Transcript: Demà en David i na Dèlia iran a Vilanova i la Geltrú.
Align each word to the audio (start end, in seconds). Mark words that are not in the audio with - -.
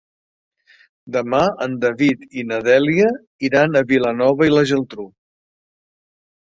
Demà 1.17 1.41
en 1.67 1.75
David 1.85 2.25
i 2.43 2.47
na 2.53 2.59
Dèlia 2.69 3.13
iran 3.51 3.81
a 3.83 3.87
Vilanova 3.93 4.51
i 4.51 4.57
la 4.59 4.69
Geltrú. 4.73 5.11